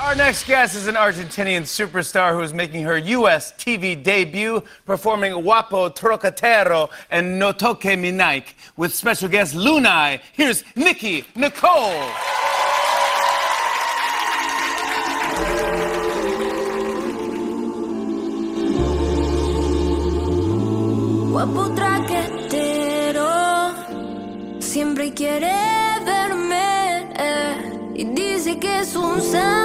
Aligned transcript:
Our 0.00 0.14
next 0.14 0.46
guest 0.46 0.76
is 0.76 0.86
an 0.86 0.94
Argentinian 0.94 1.64
superstar 1.64 2.32
who 2.32 2.40
is 2.40 2.54
making 2.54 2.84
her 2.84 2.96
U.S. 2.96 3.52
TV 3.52 4.02
debut 4.02 4.62
performing 4.86 5.32
Guapo 5.42 5.90
Trocatero 5.90 6.88
and 7.10 7.38
No 7.38 7.52
Toque 7.52 7.98
Mi 7.98 8.10
Nike 8.10 8.54
with 8.78 8.94
special 8.94 9.28
guest 9.28 9.54
Lunai. 9.54 10.22
Here's 10.32 10.64
Nikki 10.74 11.26
Nicole. 11.34 12.08
Guapo 21.30 21.74
traquetero, 21.74 23.22
siempre 24.60 25.12
quiere 25.12 25.52
verme 26.06 27.12
eh, 27.16 27.70
y 27.94 28.04
dice 28.04 28.58
que 28.58 28.80
es 28.80 28.96
un 28.96 29.20
santo, 29.20 29.59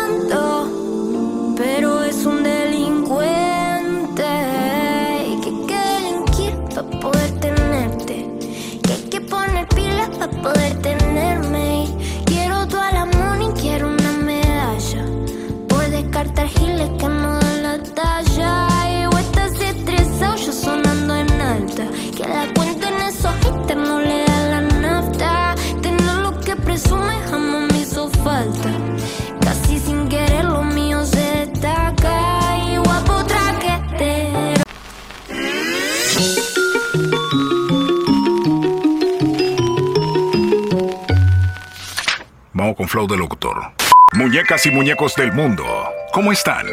Con 42.75 42.87
Flow 42.89 43.07
de 43.07 43.17
Locutor. 43.17 43.73
Muñecas 44.13 44.65
y 44.65 44.71
muñecos 44.71 45.15
del 45.15 45.31
mundo, 45.31 45.63
¿cómo 46.11 46.31
están? 46.31 46.65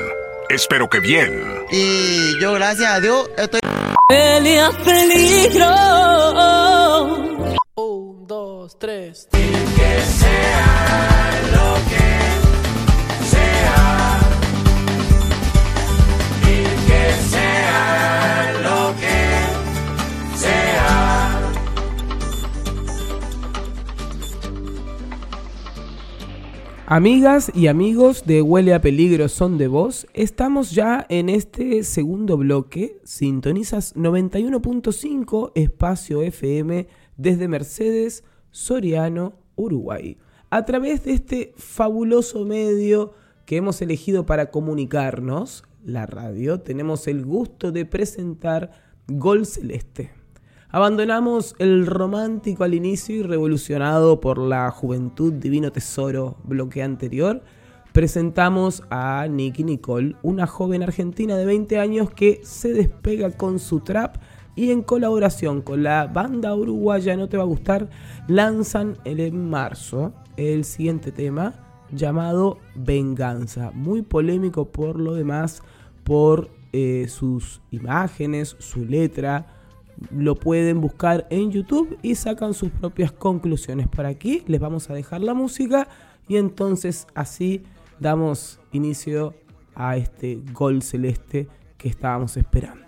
Espero 0.49 0.89
que 0.89 1.01
bien. 1.01 1.65
Y 1.71 2.39
yo, 2.41 2.53
gracias 2.55 2.91
a 2.91 3.01
Dios, 3.01 3.31
estoy. 3.37 3.61
Pelea 4.09 4.71
peligro. 4.85 5.69
Un, 7.77 8.27
dos, 8.27 8.79
tres. 8.79 9.29
Amigas 26.95 27.51
y 27.55 27.69
amigos 27.69 28.27
de 28.27 28.43
Huele 28.43 28.75
a 28.75 28.83
Peligro 28.83 29.27
son 29.31 29.57
de 29.57 29.67
voz, 29.67 30.07
estamos 30.13 30.73
ya 30.73 31.07
en 31.09 31.31
este 31.31 31.85
segundo 31.85 32.37
bloque. 32.37 33.01
Sintonizas 33.03 33.97
91.5 33.97 35.53
espacio 35.55 36.21
FM 36.21 36.87
desde 37.17 37.49
Mercedes, 37.49 38.25
Soriano, 38.51 39.33
Uruguay. 39.57 40.19
A 40.51 40.67
través 40.67 41.05
de 41.05 41.15
este 41.15 41.55
fabuloso 41.57 42.45
medio 42.45 43.15
que 43.47 43.57
hemos 43.57 43.81
elegido 43.81 44.27
para 44.27 44.51
comunicarnos, 44.51 45.65
la 45.83 46.05
radio, 46.05 46.61
tenemos 46.61 47.09
el 47.09 47.25
gusto 47.25 47.73
de 47.73 47.87
presentar 47.87 48.71
Gol 49.09 49.47
Celeste. 49.47 50.22
Abandonamos 50.75 51.55
el 51.59 51.85
romántico 51.85 52.65
al 52.65 52.73
inicio 52.73 53.17
y 53.17 53.23
revolucionado 53.23 54.23
por 54.23 54.39
la 54.39 54.71
juventud 54.71 55.31
divino 55.35 55.71
tesoro 55.71 56.39
bloque 56.45 56.83
anterior. 56.83 57.43
Presentamos 57.93 58.83
a 58.89 59.27
Nicky 59.29 59.65
Nicole, 59.65 60.17
una 60.23 60.47
joven 60.47 60.83
argentina 60.83 61.37
de 61.37 61.45
20 61.45 61.79
años 61.79 62.11
que 62.11 62.41
se 62.43 62.73
despega 62.73 63.33
con 63.33 63.59
su 63.59 63.81
trap 63.81 64.17
y 64.57 64.71
en 64.71 64.81
colaboración 64.83 65.61
con 65.61 65.83
la 65.83 66.07
banda 66.07 66.55
uruguaya 66.55 67.19
No 67.19 67.29
Te 67.29 67.37
Va 67.37 67.43
a 67.43 67.47
Gustar 67.47 67.91
lanzan 68.27 68.97
en 69.05 69.51
marzo 69.51 70.15
el 70.39 70.65
siguiente 70.65 71.13
tema 71.13 71.53
llamado 71.91 72.57
Venganza. 72.75 73.73
Muy 73.75 74.01
polémico 74.01 74.73
por 74.73 74.99
lo 74.99 75.13
demás, 75.13 75.63
por 76.03 76.49
eh, 76.73 77.09
sus 77.11 77.61
imágenes, 77.71 78.57
su 78.59 78.87
letra 78.87 79.59
lo 80.11 80.35
pueden 80.35 80.81
buscar 80.81 81.27
en 81.31 81.51
YouTube 81.51 81.99
y 82.03 82.15
sacan 82.15 82.55
sus 82.55 82.71
propias 82.71 83.13
conclusiones. 83.13 83.89
Por 83.89 84.07
aquí 84.07 84.43
les 84.47 84.61
vamos 84.61 84.91
a 84.91 84.95
dejar 84.95 85.21
la 85.21 85.35
música 85.35 85.89
y 86.29 86.37
entonces 86.37 87.07
así 87.15 87.63
damos 88.01 88.61
inicio 88.73 89.35
a 89.75 89.97
este 89.97 90.41
gol 90.53 90.83
celeste 90.83 91.49
que 91.79 91.89
estábamos 91.89 92.37
esperando. 92.37 92.82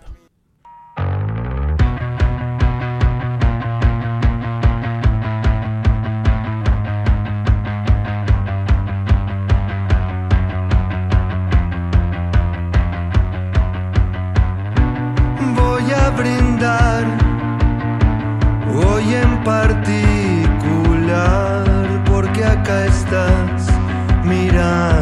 Estás 22.85 23.67
mirándome 24.23 24.94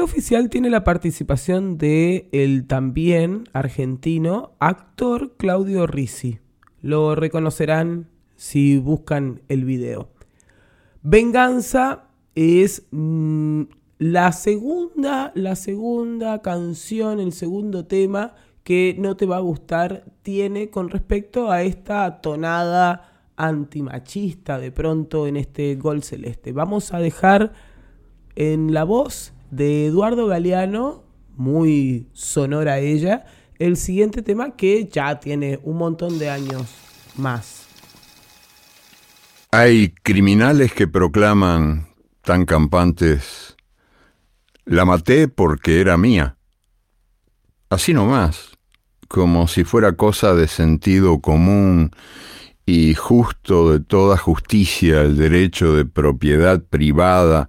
oficial 0.00 0.50
tiene 0.50 0.70
la 0.70 0.84
participación 0.84 1.78
de 1.78 2.28
el 2.32 2.66
también 2.66 3.44
argentino 3.52 4.52
actor 4.58 5.36
Claudio 5.36 5.86
Risi. 5.86 6.38
Lo 6.82 7.14
reconocerán 7.14 8.08
si 8.36 8.78
buscan 8.78 9.42
el 9.48 9.64
video. 9.64 10.08
Venganza 11.02 12.04
es 12.34 12.86
mm, 12.90 13.62
la 13.98 14.32
segunda, 14.32 15.32
la 15.34 15.56
segunda 15.56 16.40
canción, 16.42 17.20
el 17.20 17.32
segundo 17.32 17.86
tema 17.86 18.34
que 18.64 18.96
no 18.98 19.16
te 19.16 19.26
va 19.26 19.36
a 19.36 19.40
gustar 19.40 20.04
tiene 20.22 20.70
con 20.70 20.88
respecto 20.90 21.50
a 21.50 21.62
esta 21.62 22.20
tonada 22.20 23.32
antimachista 23.36 24.58
de 24.58 24.70
pronto 24.70 25.26
en 25.26 25.36
este 25.36 25.76
gol 25.76 26.02
celeste. 26.02 26.52
Vamos 26.52 26.92
a 26.92 26.98
dejar 26.98 27.52
en 28.36 28.72
la 28.72 28.84
voz 28.84 29.32
de 29.50 29.86
Eduardo 29.86 30.26
Galeano, 30.26 31.02
muy 31.36 32.08
sonora 32.12 32.78
ella, 32.78 33.24
el 33.58 33.76
siguiente 33.76 34.22
tema 34.22 34.56
que 34.56 34.86
ya 34.86 35.20
tiene 35.20 35.58
un 35.62 35.76
montón 35.76 36.18
de 36.18 36.30
años 36.30 36.66
más. 37.16 37.66
Hay 39.50 39.92
criminales 40.02 40.72
que 40.72 40.86
proclaman 40.86 41.88
tan 42.22 42.44
campantes, 42.44 43.56
la 44.64 44.84
maté 44.84 45.28
porque 45.28 45.80
era 45.80 45.96
mía. 45.96 46.36
Así 47.68 47.92
nomás, 47.92 48.50
como 49.08 49.48
si 49.48 49.64
fuera 49.64 49.92
cosa 49.92 50.34
de 50.34 50.46
sentido 50.46 51.20
común 51.20 51.90
y 52.64 52.94
justo 52.94 53.72
de 53.72 53.80
toda 53.80 54.16
justicia 54.16 55.02
el 55.02 55.16
derecho 55.16 55.74
de 55.74 55.84
propiedad 55.84 56.62
privada 56.62 57.48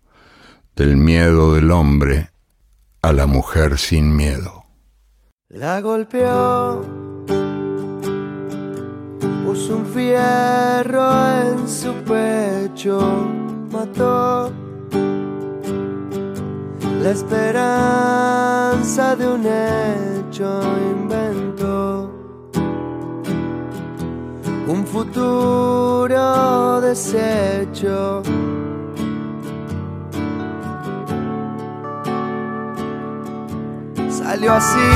del 0.75 0.97
miedo 0.97 1.55
del 1.55 1.71
hombre 1.71 2.31
a 3.01 3.13
la 3.13 3.27
mujer 3.27 3.77
sin 3.77 4.15
miedo. 4.15 4.65
La 5.49 5.81
golpeó, 5.81 6.81
puso 9.45 9.77
un 9.77 9.85
fierro 9.85 11.41
en 11.41 11.67
su 11.67 11.93
pecho, 12.03 12.99
mató 13.71 14.51
la 17.01 17.09
esperanza 17.09 19.15
de 19.15 19.27
un 19.27 19.47
hecho, 19.47 20.61
inventó 20.91 22.11
un 24.67 24.85
futuro 24.85 26.79
deshecho. 26.79 28.21
Salió 34.31 34.53
así 34.53 34.89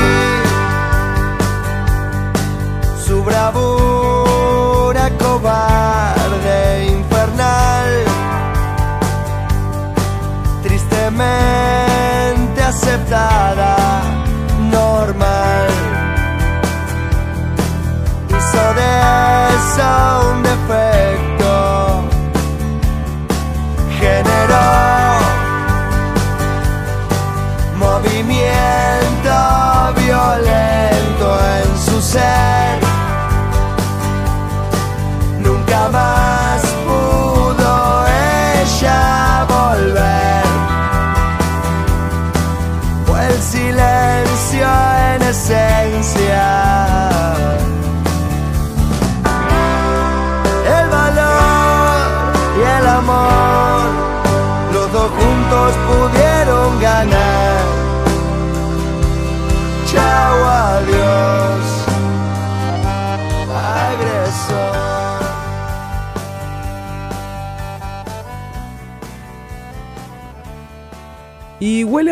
su 3.06 3.22
bravura 3.22 5.10
cobarde, 5.18 6.86
infernal, 6.86 8.04
tristemente 10.62 12.62
aceptada, 12.62 13.76
normal. 14.70 15.68
Hizo 18.30 18.64
de 18.80 18.90
eso 19.58 19.90
un 20.32 20.42
defecto, 20.44 21.25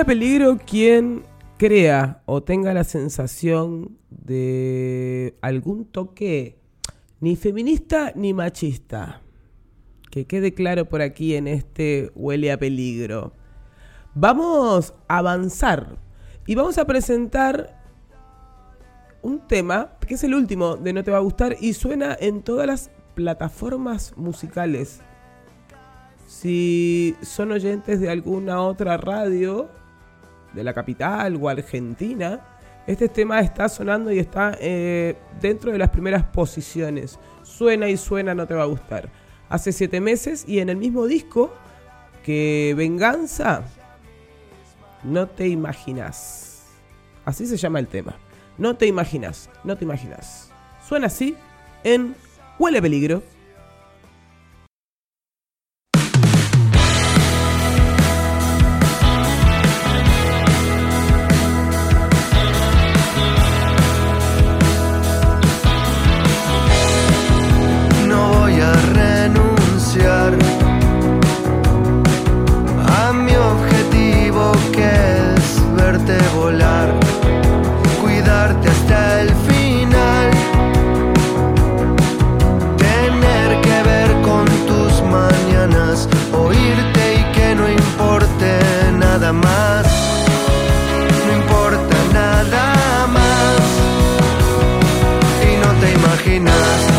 Peligro 0.07 0.59
quien 0.59 1.23
crea 1.57 2.23
o 2.27 2.43
tenga 2.43 2.75
la 2.75 2.85
sensación 2.85 3.97
de 4.11 5.35
algún 5.41 5.87
toque 5.87 6.59
ni 7.21 7.37
feminista 7.37 8.13
ni 8.15 8.35
machista. 8.35 9.23
Que 10.11 10.27
quede 10.27 10.53
claro 10.53 10.85
por 10.85 11.01
aquí 11.01 11.35
en 11.35 11.49
este 11.49 12.13
huele 12.15 12.53
a 12.53 12.59
peligro. 12.59 13.33
Vamos 14.15 14.93
a 15.09 15.19
avanzar 15.19 15.97
y 16.47 16.55
vamos 16.55 16.77
a 16.77 16.85
presentar 16.85 17.83
un 19.23 19.41
tema 19.49 19.93
que 20.07 20.15
es 20.15 20.25
el 20.25 20.35
último 20.35 20.77
de 20.77 20.93
No 20.93 21.03
Te 21.03 21.13
Va 21.13 21.17
a 21.17 21.21
Gustar 21.21 21.57
y 21.61 21.73
suena 21.73 22.15
en 22.21 22.43
todas 22.43 22.67
las 22.67 22.91
plataformas 23.15 24.13
musicales. 24.19 25.01
Si 26.27 27.17
son 27.23 27.53
oyentes 27.53 28.01
de 28.01 28.11
alguna 28.11 28.61
otra 28.61 28.99
radio 28.99 29.71
de 30.55 30.65
la 30.65 30.73
capital 30.73 31.39
o 31.41 31.49
argentina, 31.49 32.41
este 32.87 33.09
tema 33.09 33.41
está 33.41 33.69
sonando 33.69 34.13
y 34.13 34.19
está 34.19 34.57
eh, 34.61 35.17
dentro 35.41 35.73
de 35.73 35.79
las 35.79 35.91
primeras 35.91 36.23
posiciones. 36.25 37.19
Suena 37.43 37.89
y 37.89 37.97
suena, 37.97 38.35
no 38.35 38.47
te 38.47 38.55
va 38.55 38.63
a 38.63 38.67
gustar. 38.67 39.09
Hace 39.49 39.73
siete 39.73 40.01
meses 40.01 40.45
y 40.47 40.59
en 40.59 40.69
el 40.69 40.77
mismo 40.77 41.07
disco 41.07 41.53
que 42.23 42.75
Venganza, 42.77 43.65
no 45.03 45.29
te 45.29 45.49
imaginas. 45.49 46.67
Así 47.25 47.47
se 47.47 47.57
llama 47.57 47.79
el 47.79 47.87
tema. 47.87 48.17
No 48.59 48.77
te 48.77 48.87
imaginas, 48.87 49.51
no 49.65 49.77
te 49.77 49.85
imaginas. 49.85 50.51
Suena 50.87 51.07
así 51.07 51.37
en 51.85 52.15
Huele 52.59 52.81
Peligro. 52.81 53.23
enough. 96.37 96.94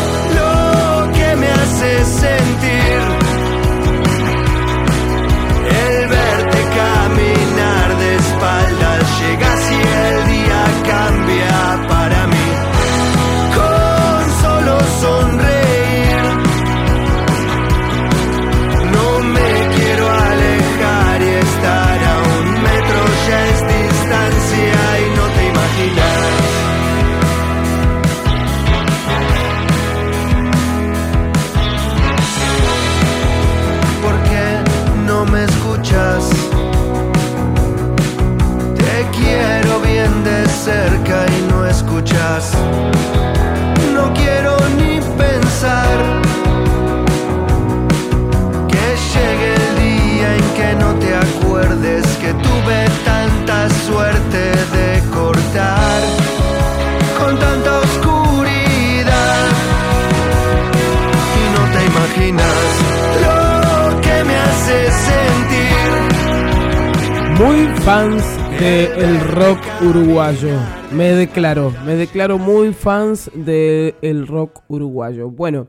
Fans 67.96 68.60
del 68.60 69.20
rock 69.30 69.58
uruguayo. 69.80 70.50
Me 70.92 71.14
declaro, 71.14 71.72
me 71.86 71.94
declaro 71.94 72.36
muy 72.36 72.74
fans 72.74 73.30
del 73.32 74.26
rock 74.26 74.60
uruguayo. 74.68 75.30
Bueno, 75.30 75.66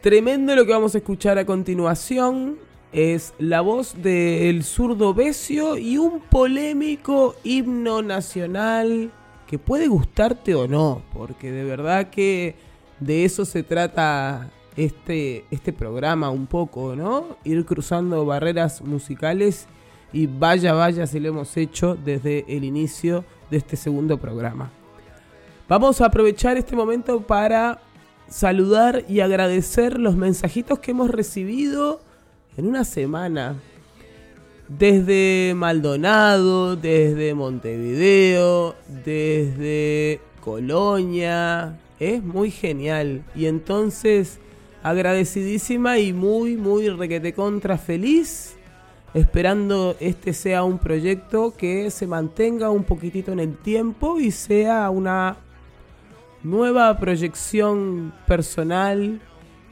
tremendo 0.00 0.54
lo 0.54 0.64
que 0.64 0.70
vamos 0.70 0.94
a 0.94 0.98
escuchar 0.98 1.38
a 1.38 1.44
continuación. 1.44 2.56
Es 2.92 3.34
la 3.40 3.62
voz 3.62 4.00
del 4.00 4.62
zurdo 4.62 5.12
Besio 5.12 5.76
y 5.76 5.98
un 5.98 6.20
polémico 6.20 7.34
himno 7.42 8.02
nacional 8.02 9.10
que 9.48 9.58
puede 9.58 9.88
gustarte 9.88 10.54
o 10.54 10.68
no, 10.68 11.02
porque 11.12 11.50
de 11.50 11.64
verdad 11.64 12.10
que 12.10 12.54
de 13.00 13.24
eso 13.24 13.44
se 13.44 13.64
trata 13.64 14.52
este, 14.76 15.44
este 15.50 15.72
programa 15.72 16.30
un 16.30 16.46
poco, 16.46 16.94
¿no? 16.94 17.36
Ir 17.44 17.64
cruzando 17.64 18.24
barreras 18.26 18.82
musicales 18.82 19.66
y 20.12 20.26
vaya, 20.26 20.72
vaya 20.72 21.06
si 21.06 21.20
lo 21.20 21.28
hemos 21.28 21.56
hecho 21.56 21.96
desde 21.96 22.44
el 22.48 22.64
inicio 22.64 23.24
de 23.50 23.56
este 23.56 23.76
segundo 23.76 24.18
programa. 24.18 24.70
Vamos 25.68 26.00
a 26.00 26.06
aprovechar 26.06 26.56
este 26.56 26.76
momento 26.76 27.20
para 27.20 27.80
saludar 28.28 29.04
y 29.08 29.20
agradecer 29.20 29.98
los 29.98 30.16
mensajitos 30.16 30.78
que 30.78 30.92
hemos 30.92 31.10
recibido 31.10 32.00
en 32.56 32.66
una 32.66 32.84
semana. 32.84 33.56
Desde 34.68 35.54
Maldonado, 35.54 36.74
desde 36.76 37.34
Montevideo, 37.34 38.74
desde 39.04 40.20
Colonia. 40.40 41.78
Es 42.00 42.22
muy 42.22 42.50
genial. 42.50 43.24
Y 43.34 43.46
entonces 43.46 44.40
agradecidísima 44.86 45.98
y 45.98 46.12
muy, 46.12 46.56
muy 46.56 46.88
requete 46.88 47.32
contra 47.32 47.76
feliz. 47.76 48.56
Esperando 49.14 49.96
este 49.98 50.32
sea 50.32 50.62
un 50.62 50.78
proyecto 50.78 51.54
que 51.56 51.90
se 51.90 52.06
mantenga 52.06 52.70
un 52.70 52.84
poquitito 52.84 53.32
en 53.32 53.40
el 53.40 53.56
tiempo 53.56 54.20
y 54.20 54.30
sea 54.30 54.88
una 54.90 55.38
nueva 56.44 56.96
proyección 56.98 58.12
personal 58.28 59.20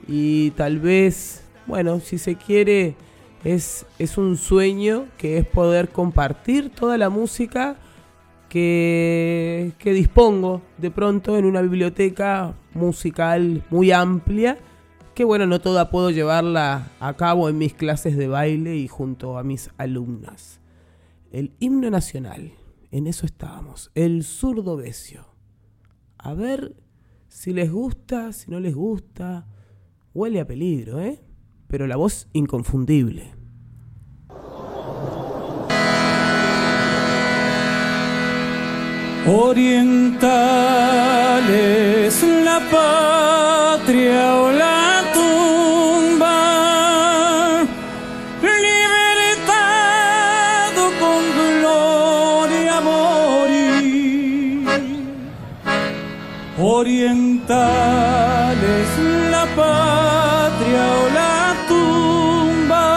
y 0.09 0.51
tal 0.53 0.81
vez, 0.81 1.45
bueno, 1.67 2.01
si 2.01 2.19
se 2.19 2.35
quiere, 2.35 2.97
es, 3.45 3.87
es 4.01 4.19
un 4.19 4.37
sueño 4.37 5.07
que 5.17 5.39
es 5.39 5.47
poder 5.47 5.91
compartir 5.91 6.71
toda 6.71 6.99
la 6.99 7.09
música 7.09 7.77
que, 8.49 9.71
que 9.79 9.93
dispongo 9.93 10.61
de 10.79 10.91
pronto 10.91 11.39
en 11.39 11.45
una 11.45 11.63
biblioteca 11.63 12.55
musical 12.75 13.63
muy 13.71 13.93
amplia 13.93 14.59
que 15.15 15.25
bueno, 15.25 15.47
no 15.47 15.61
toda 15.61 15.91
puedo 15.91 16.11
llevarla 16.11 16.91
a 16.99 17.15
cabo 17.15 17.49
en 17.49 17.57
mis 17.57 17.73
clases 17.73 18.17
de 18.17 18.27
baile 18.27 18.77
y 18.77 18.89
junto 18.89 19.39
a 19.39 19.45
mis 19.45 19.71
alumnas. 19.79 20.61
El 21.31 21.53
himno 21.61 21.89
nacional, 21.89 22.53
en 22.91 23.07
eso 23.07 23.25
estábamos, 23.25 23.91
el 23.95 24.25
zurdo 24.25 24.77
besio. 24.77 25.27
A 26.19 26.35
ver 26.35 26.75
si 27.29 27.53
les 27.53 27.71
gusta, 27.71 28.33
si 28.33 28.51
no 28.51 28.59
les 28.61 28.75
gusta. 28.75 29.47
Huele 30.15 30.41
a 30.41 30.47
peligro, 30.47 31.01
¿eh? 31.01 31.21
Pero 31.69 31.87
la 31.87 31.97
voz 31.97 32.29
inconfundible. 32.33 33.35
Oriental 39.27 40.25
es 41.51 42.23
la 42.23 42.61
patria 42.71 44.43
o 44.43 44.53
la 44.53 44.74
Oriental 56.85 58.59
es 58.79 58.93
la 59.31 59.45
patria 59.57 60.85
o 61.01 61.05
la 61.19 61.39
tumba, 61.67 62.89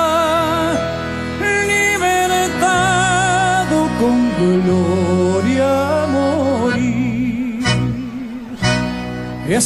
libertad 1.71 3.65
con 3.97 4.17
gloria 4.39 5.73
morir. 6.11 7.63
Es 9.47 9.65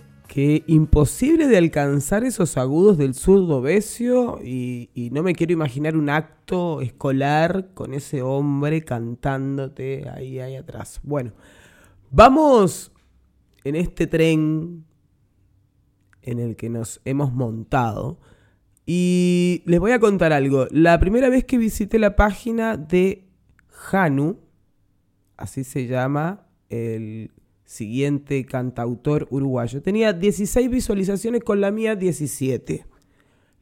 que 0.31 0.63
imposible 0.65 1.45
de 1.45 1.57
alcanzar 1.57 2.23
esos 2.23 2.55
agudos 2.55 2.97
del 2.97 3.15
zurdo 3.15 3.61
besio 3.61 4.39
y, 4.41 4.89
y 4.93 5.09
no 5.09 5.23
me 5.23 5.35
quiero 5.35 5.51
imaginar 5.51 5.97
un 5.97 6.09
acto 6.09 6.79
escolar 6.79 7.73
con 7.73 7.93
ese 7.93 8.21
hombre 8.21 8.81
cantándote 8.81 10.07
ahí, 10.07 10.39
ahí 10.39 10.55
atrás. 10.55 11.01
Bueno, 11.03 11.33
vamos 12.11 12.93
en 13.65 13.75
este 13.75 14.07
tren 14.07 14.85
en 16.21 16.39
el 16.39 16.55
que 16.55 16.69
nos 16.69 17.01
hemos 17.03 17.33
montado 17.33 18.17
y 18.85 19.63
les 19.65 19.81
voy 19.81 19.91
a 19.91 19.99
contar 19.99 20.31
algo. 20.31 20.65
La 20.71 20.97
primera 20.97 21.27
vez 21.27 21.43
que 21.43 21.57
visité 21.57 21.99
la 21.99 22.15
página 22.15 22.77
de 22.77 23.27
Hanu, 23.91 24.39
así 25.35 25.65
se 25.65 25.87
llama 25.87 26.47
el 26.69 27.31
siguiente 27.65 28.45
cantautor 28.45 29.27
uruguayo. 29.29 29.81
Tenía 29.81 30.13
16 30.13 30.69
visualizaciones 30.69 31.43
con 31.43 31.61
la 31.61 31.71
mía 31.71 31.95
17. 31.95 32.85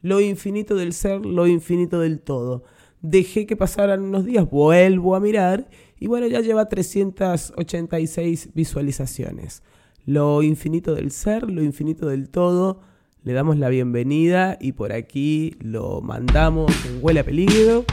Lo 0.02 0.20
infinito 0.20 0.74
del 0.74 0.92
ser, 0.92 1.24
lo 1.24 1.46
infinito 1.46 2.00
del 2.00 2.20
todo. 2.20 2.64
Dejé 3.02 3.46
que 3.46 3.56
pasaran 3.56 4.02
unos 4.02 4.24
días, 4.24 4.48
vuelvo 4.48 5.14
a 5.14 5.20
mirar 5.20 5.68
y 5.98 6.06
bueno, 6.06 6.26
ya 6.26 6.40
lleva 6.40 6.68
386 6.68 8.50
visualizaciones. 8.54 9.62
Lo 10.06 10.42
infinito 10.42 10.94
del 10.94 11.10
ser, 11.10 11.50
lo 11.50 11.62
infinito 11.62 12.06
del 12.06 12.30
todo. 12.30 12.80
Le 13.22 13.34
damos 13.34 13.58
la 13.58 13.68
bienvenida 13.68 14.56
y 14.60 14.72
por 14.72 14.92
aquí 14.92 15.56
lo 15.60 16.00
mandamos 16.00 16.72
en 16.86 16.98
Huele 17.02 17.20
a 17.20 17.24
Peligro. 17.24 17.84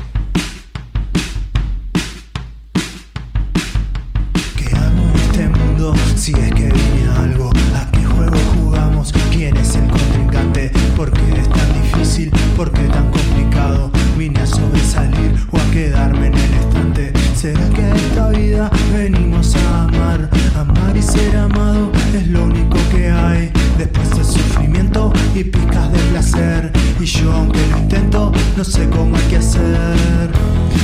Si 6.27 6.33
es 6.33 6.53
que 6.55 6.65
viene 6.65 7.09
algo 7.17 7.49
a 7.73 7.89
qué 7.89 8.03
juego 8.03 8.35
jugamos 8.57 9.13
quién 9.31 9.55
es 9.55 9.75
el 9.75 9.87
contrincante 9.87 10.73
por 10.97 11.09
qué 11.09 11.39
es 11.39 11.47
tan 11.47 11.81
difícil 11.81 12.29
por 12.57 12.69
qué 12.69 12.83
tan 12.89 13.09
complicado 13.11 13.89
vine 14.17 14.41
a 14.41 14.45
sobresalir 14.45 15.37
o 15.51 15.57
a 15.57 15.71
quedarme 15.71 16.27
en 16.27 16.33
el 16.33 16.53
estante. 16.53 17.13
Será 17.33 17.69
que 17.69 17.89
esta 17.95 18.27
vida 18.27 18.69
venimos 18.91 19.55
a 19.55 19.83
amar 19.83 20.29
amar 20.57 20.97
y 20.97 21.01
ser 21.01 21.33
amado 21.37 21.93
es 22.13 22.27
lo 22.27 22.43
único 22.43 22.77
que 22.91 23.09
hay. 23.09 23.49
Después 23.77 24.09
del 24.09 24.25
sufrimiento 24.25 25.13
y 25.33 25.45
picas 25.45 25.89
de 25.93 25.99
placer. 26.11 26.71
Y 26.99 27.05
yo 27.05 27.31
aunque 27.31 27.65
lo 27.67 27.77
intento 27.77 28.33
no 28.57 28.65
sé 28.65 28.89
cómo 28.89 29.15
hay 29.15 29.23
que 29.29 29.37
hacer 29.37 30.29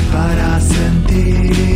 para 0.10 0.62
sentir 0.62 1.73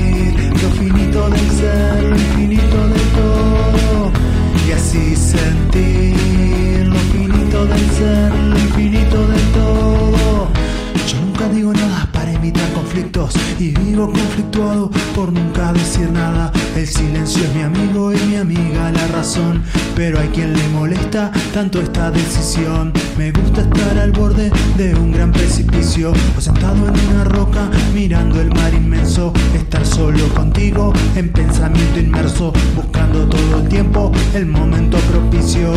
Me 23.17 23.32
gusta 23.32 23.62
estar 23.62 23.97
al 23.99 24.12
borde 24.12 24.51
de 24.77 24.95
un 24.95 25.12
gran 25.12 25.32
precipicio 25.32 26.13
o 26.38 26.41
sentado 26.41 26.88
en 26.88 26.93
una 27.10 27.23
roca 27.23 27.69
mirando 27.93 28.39
el 28.41 28.49
mar 28.53 28.73
inmenso. 28.73 29.34
Estar 29.53 29.86
solo 29.86 30.27
contigo 30.36 30.93
en 31.15 31.30
pensamiento 31.30 31.99
inmerso, 31.99 32.53
buscando 32.75 33.27
todo 33.27 33.60
el 33.60 33.67
tiempo 33.69 34.12
el 34.34 34.45
momento 34.45 34.97
propicio 35.12 35.73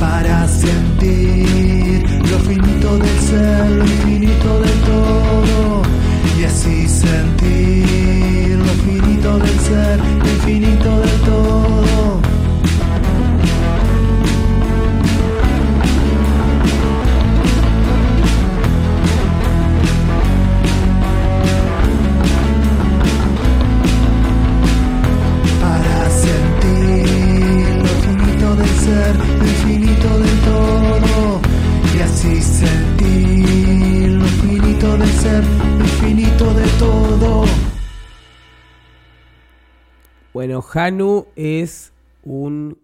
para 0.00 0.48
sentir 0.48 2.04
lo 2.30 2.38
finito 2.38 2.98
del 2.98 3.20
ser, 3.20 4.05
Hanu 40.76 41.24
es 41.36 41.94
un 42.22 42.76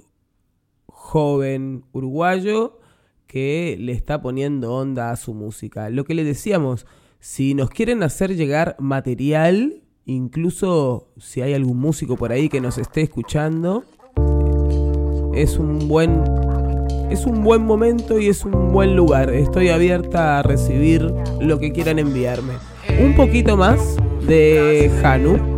joven 0.87 1.85
uruguayo 1.93 2.81
que 3.27 3.77
le 3.79 3.93
está 3.93 4.23
poniendo 4.23 4.73
onda 4.73 5.11
a 5.11 5.17
su 5.17 5.35
música. 5.35 5.91
Lo 5.91 6.05
que 6.05 6.15
le 6.15 6.25
decíamos, 6.25 6.87
si 7.21 7.53
nos 7.53 7.69
quieren 7.69 8.03
hacer 8.03 8.35
llegar 8.35 8.77
material, 8.79 9.83
incluso 10.07 11.09
si 11.19 11.43
hay 11.43 11.53
algún 11.53 11.81
músico 11.81 12.17
por 12.17 12.33
ahí 12.33 12.49
que 12.49 12.63
nos 12.63 12.79
esté 12.79 13.03
escuchando, 13.03 13.85
es 15.35 15.59
un 15.59 15.87
buen 15.87 16.25
es 17.11 17.27
un 17.27 17.45
buen 17.45 17.61
momento 17.67 18.19
y 18.19 18.29
es 18.29 18.47
un 18.47 18.73
buen 18.73 18.97
lugar. 18.97 19.29
Estoy 19.35 19.69
abierta 19.69 20.39
a 20.39 20.43
recibir 20.43 21.13
lo 21.43 21.59
que 21.59 21.73
quieran 21.73 21.99
enviarme. 21.99 22.55
Un 23.03 23.15
poquito 23.15 23.59
más 23.59 23.97
de 24.27 24.91
Hanu. 25.05 25.52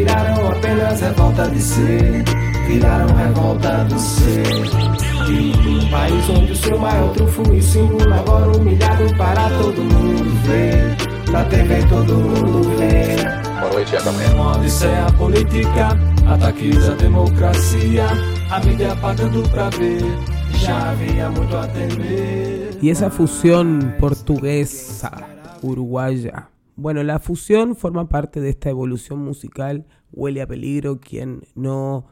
Viraram 0.00 0.48
apenas 0.48 1.00
revolta 1.00 1.48
de 1.50 1.60
ser. 1.60 2.24
Viraram 2.66 3.14
revolta 3.14 3.84
do 3.84 3.98
ser. 3.98 4.46
E 5.28 5.52
um 5.68 5.90
país 5.90 6.28
onde 6.30 6.52
o 6.52 6.56
seu 6.56 6.78
maior 6.78 7.12
trunfo 7.12 7.54
e 7.54 7.62
símbolo 7.62 8.14
agora 8.14 8.56
humilhado 8.56 9.16
para 9.16 9.48
todo 9.58 9.82
mundo 9.82 10.42
ver. 10.46 10.96
Na 11.30 11.44
TV 11.44 11.84
todo 11.88 12.14
mundo 12.14 12.76
vê. 12.78 13.16
Boa 13.60 13.72
noite, 13.72 13.96
Uma 14.34 14.56
odisseia 14.56 15.06
política, 15.18 15.88
ataques 16.26 16.88
à 16.88 16.94
democracia, 16.94 18.06
a 18.50 18.60
mídia 18.60 18.96
pagando 18.96 19.48
pra 19.50 19.68
ver. 19.70 20.02
Já 20.54 20.90
havia 20.90 21.28
muito 21.30 21.56
a 21.56 21.66
temer. 21.68 22.78
Y 22.82 22.90
esa 22.90 23.10
fusión 23.10 23.94
portuguesa, 23.98 25.10
uruguaya. 25.62 26.48
Bueno, 26.80 27.02
la 27.02 27.18
fusión 27.18 27.76
forma 27.76 28.08
parte 28.08 28.40
de 28.40 28.48
esta 28.48 28.70
evolución 28.70 29.18
musical. 29.18 29.86
Huele 30.12 30.40
a 30.40 30.46
peligro 30.46 30.98
quien 30.98 31.42
no 31.54 32.06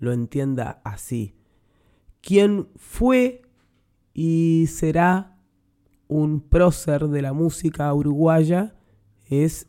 lo 0.00 0.12
entienda 0.12 0.80
así. 0.82 1.36
Quien 2.20 2.66
fue 2.74 3.42
y 4.14 4.66
será 4.70 5.38
un 6.08 6.40
prócer 6.40 7.06
de 7.06 7.22
la 7.22 7.32
música 7.32 7.94
uruguaya 7.94 8.74
es 9.30 9.68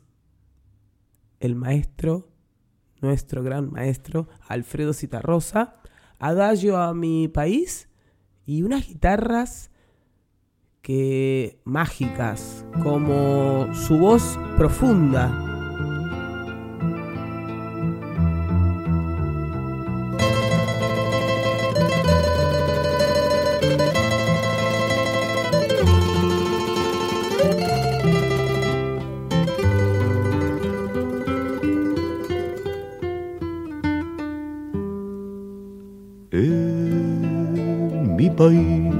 el 1.38 1.54
maestro, 1.54 2.32
nuestro 3.00 3.44
gran 3.44 3.70
maestro, 3.70 4.26
Alfredo 4.48 4.92
Citarrosa. 4.92 5.76
Adagio 6.18 6.76
a 6.76 6.92
mi 6.92 7.28
país 7.28 7.88
y 8.46 8.64
unas 8.64 8.88
guitarras 8.88 9.69
mágicas, 11.64 12.64
como 12.82 13.72
su 13.74 13.98
voz 13.98 14.38
profunda. 14.56 15.30
En 36.32 38.16
mi 38.16 38.30
país, 38.30 38.99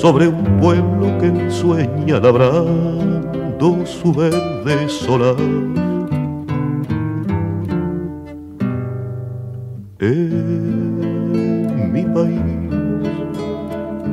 sobre 0.00 0.28
un 0.28 0.42
pueblo 0.58 1.18
que 1.18 1.50
sueña 1.50 2.18
labrando 2.20 3.84
su 3.84 4.14
verde 4.14 4.88
solar. 4.88 5.36
En 9.98 11.92
mi 11.92 12.04
país, 12.04 12.40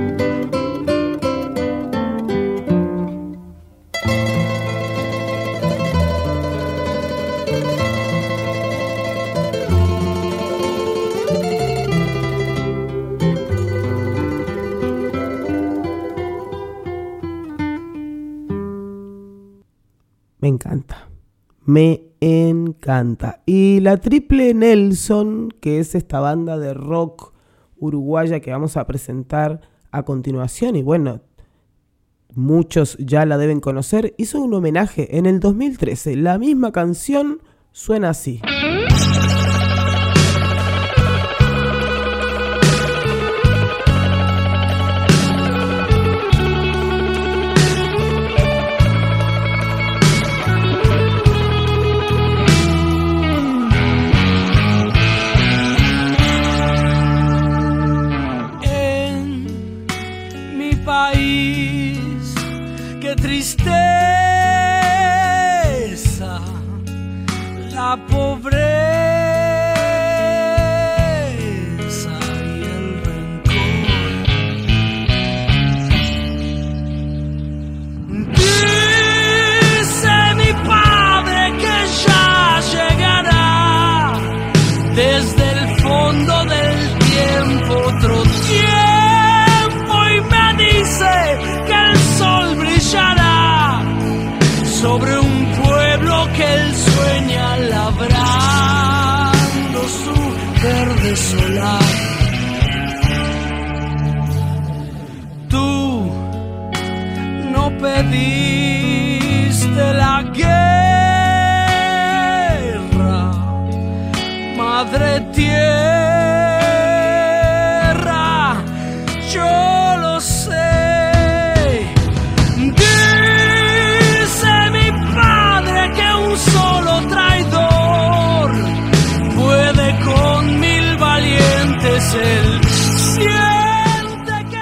me 21.70 22.02
encanta. 22.20 23.42
Y 23.46 23.80
la 23.80 23.96
Triple 23.96 24.54
Nelson, 24.54 25.54
que 25.60 25.78
es 25.78 25.94
esta 25.94 26.18
banda 26.18 26.58
de 26.58 26.74
rock 26.74 27.32
uruguaya 27.78 28.40
que 28.40 28.50
vamos 28.50 28.76
a 28.76 28.86
presentar 28.86 29.60
a 29.92 30.02
continuación, 30.02 30.76
y 30.76 30.82
bueno, 30.82 31.20
muchos 32.34 32.96
ya 32.98 33.24
la 33.24 33.38
deben 33.38 33.60
conocer, 33.60 34.14
hizo 34.18 34.40
un 34.40 34.52
homenaje 34.52 35.16
en 35.16 35.26
el 35.26 35.38
2013. 35.38 36.16
La 36.16 36.38
misma 36.38 36.72
canción 36.72 37.40
suena 37.72 38.10
así. 38.10 38.40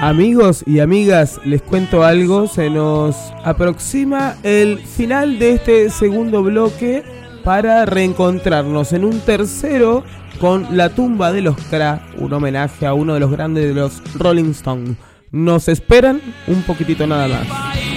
Amigos 0.09 0.63
y 0.65 0.79
amigas, 0.79 1.39
les 1.45 1.61
cuento 1.61 2.03
algo, 2.03 2.47
se 2.47 2.71
nos 2.71 3.15
aproxima 3.43 4.37
el 4.41 4.79
final 4.79 5.37
de 5.37 5.51
este 5.51 5.91
segundo 5.91 6.41
bloque 6.41 7.03
para 7.43 7.85
reencontrarnos 7.85 8.91
en 8.93 9.05
un 9.05 9.19
tercero 9.19 10.03
con 10.39 10.75
La 10.75 10.89
tumba 10.89 11.31
de 11.31 11.43
los 11.43 11.55
Kra, 11.69 12.07
un 12.17 12.33
homenaje 12.33 12.87
a 12.87 12.95
uno 12.95 13.13
de 13.13 13.19
los 13.19 13.29
grandes 13.29 13.67
de 13.67 13.75
los 13.75 14.01
Rolling 14.15 14.49
Stones. 14.49 14.97
Nos 15.31 15.67
esperan 15.67 16.19
un 16.47 16.63
poquitito 16.63 17.05
nada 17.05 17.27
más. 17.27 17.88